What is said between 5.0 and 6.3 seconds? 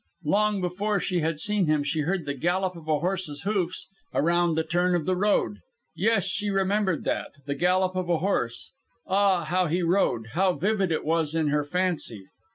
the road. Yes,